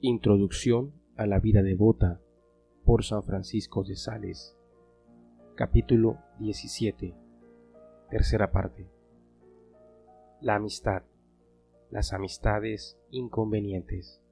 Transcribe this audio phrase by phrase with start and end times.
[0.00, 2.20] Introducción a la vida devota
[2.84, 4.56] por San Francisco de Sales.
[5.56, 7.16] Capítulo 17.
[8.08, 8.88] Tercera parte.
[10.40, 11.02] La amistad.
[11.90, 14.22] Las amistades inconvenientes.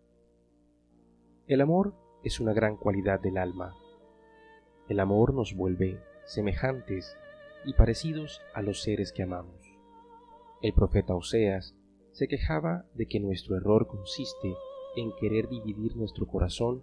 [1.49, 3.75] El amor es una gran cualidad del alma.
[4.89, 7.17] El amor nos vuelve semejantes
[7.65, 9.67] y parecidos a los seres que amamos.
[10.63, 11.75] El profeta Oseas
[12.13, 14.76] se quejaba de que nuestro error consiste en
[15.21, 16.83] querer dividir nuestro corazón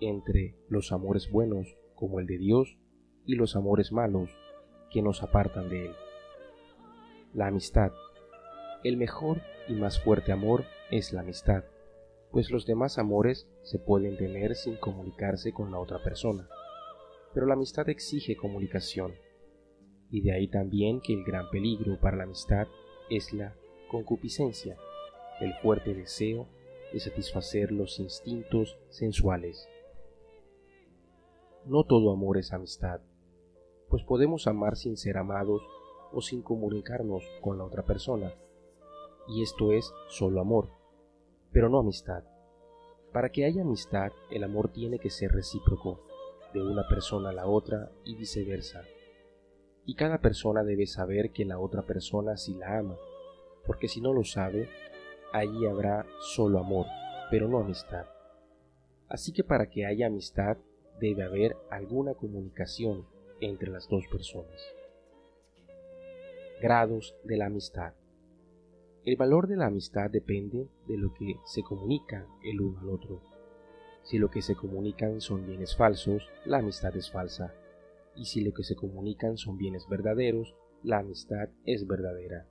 [0.00, 2.78] entre los amores buenos como el de Dios
[3.26, 4.30] y los amores malos
[4.90, 5.92] que nos apartan de Él.
[7.34, 7.92] La amistad.
[8.82, 11.64] El mejor y más fuerte amor es la amistad,
[12.32, 16.48] pues los demás amores se pueden tener sin comunicarse con la otra persona.
[17.34, 19.12] Pero la amistad exige comunicación,
[20.10, 22.66] y de ahí también que el gran peligro para la amistad
[23.10, 23.54] es la
[23.90, 24.76] concupiscencia,
[25.40, 26.48] el fuerte deseo
[26.92, 29.68] de satisfacer los instintos sensuales.
[31.66, 33.00] No todo amor es amistad,
[33.88, 35.62] pues podemos amar sin ser amados
[36.12, 38.32] o sin comunicarnos con la otra persona,
[39.28, 40.70] y esto es solo amor,
[41.52, 42.24] pero no amistad.
[43.12, 46.00] Para que haya amistad, el amor tiene que ser recíproco,
[46.52, 48.82] de una persona a la otra y viceversa.
[49.84, 52.96] Y cada persona debe saber que la otra persona sí la ama,
[53.66, 54.68] porque si no lo sabe,
[55.32, 56.86] allí habrá solo amor,
[57.30, 58.06] pero no amistad.
[59.08, 60.56] Así que para que haya amistad
[61.00, 63.06] debe haber alguna comunicación
[63.40, 64.60] entre las dos personas.
[66.60, 67.94] Grados de la amistad.
[69.04, 73.22] El valor de la amistad depende de lo que se comunica el uno al otro.
[74.02, 77.54] Si lo que se comunican son bienes falsos, la amistad es falsa.
[78.14, 82.46] Y si lo que se comunican son bienes verdaderos, la amistad es verdadera.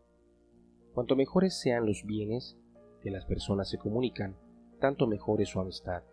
[0.93, 2.57] Cuanto mejores sean los bienes,
[3.01, 4.35] que las personas se comunican,
[4.79, 6.03] tanto mejor es su amistad.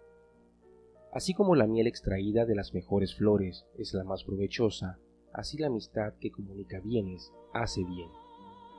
[1.13, 4.99] Así como la miel extraída de las mejores flores es la más provechosa,
[5.33, 8.11] así la amistad que comunica bienes hace bien.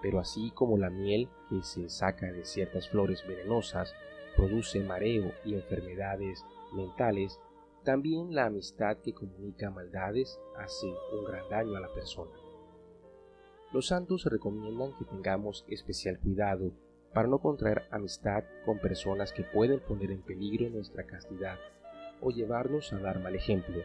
[0.02, 3.94] Pero así como la miel que se saca de ciertas flores venenosas
[4.36, 7.40] produce mareo y enfermedades mentales,
[7.84, 12.38] también la amistad que comunica maldades hace un gran daño a la persona.
[13.74, 16.72] Los santos recomiendan que tengamos especial cuidado
[17.14, 21.58] para no contraer amistad con personas que pueden poner en peligro nuestra castidad
[22.22, 23.84] o llevarnos a dar mal ejemplo,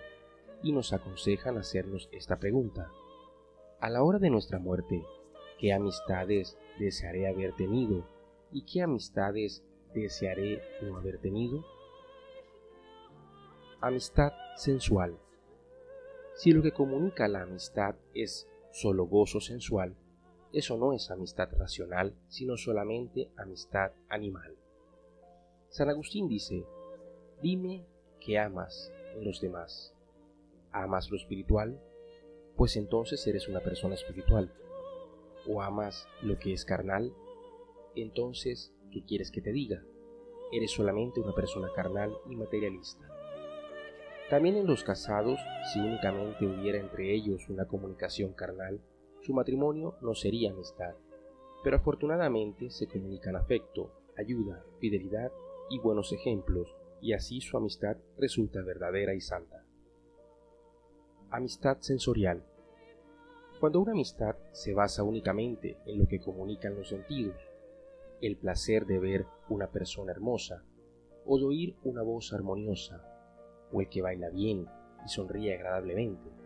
[0.63, 2.91] y nos aconsejan hacernos esta pregunta.
[3.81, 5.05] A la hora de nuestra muerte,
[5.59, 8.07] ¿qué amistades desearé haber tenido
[8.53, 11.65] y qué amistades desearé no haber tenido?
[13.81, 15.19] Amistad sensual.
[16.35, 19.97] Si lo que comunica la amistad es solo gozo sensual,
[20.53, 24.55] eso no es amistad racional, sino solamente amistad animal.
[25.71, 26.67] San Agustín dice,
[27.41, 27.87] dime
[28.21, 29.95] que amas en los demás.
[30.71, 31.81] ¿Amas lo espiritual?
[32.57, 34.53] Pues entonces eres una persona espiritual.
[35.49, 37.15] ¿O amas lo que es carnal?
[37.95, 39.83] Entonces, ¿qué quieres que te diga?
[40.53, 43.09] Eres solamente una persona carnal y materialista.
[44.29, 45.41] También en los casados,
[45.73, 48.81] si únicamente hubiera entre ellos una comunicación carnal,
[49.23, 50.95] su matrimonio no sería amistad,
[51.63, 55.31] pero afortunadamente se comunican afecto, ayuda, fidelidad
[55.71, 59.65] y buenos ejemplos, y así su amistad resulta verdadera y santa.
[61.31, 62.45] Amistad sensorial.
[63.61, 67.37] Cuando una amistad se basa únicamente en lo que comunican los sentidos,
[68.21, 70.65] el placer de ver una persona hermosa,
[71.25, 73.05] o de oír una voz armoniosa,
[73.73, 74.67] o el que baila bien
[75.05, 76.42] y sonríe agradablemente,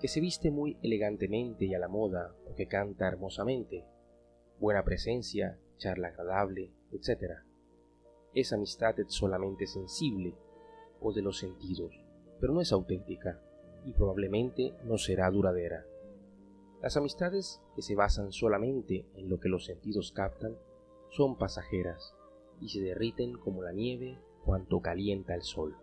[0.00, 3.84] que se viste muy elegantemente y a la moda o que canta hermosamente,
[4.60, 7.38] buena presencia, charla agradable, etc.
[8.34, 10.34] Esa amistad solamente sensible
[11.00, 11.92] o de los sentidos,
[12.40, 13.40] pero no es auténtica
[13.84, 15.84] y probablemente no será duradera.
[16.82, 20.56] Las amistades que se basan solamente en lo que los sentidos captan
[21.10, 22.14] son pasajeras
[22.60, 25.76] y se derriten como la nieve cuanto calienta el sol.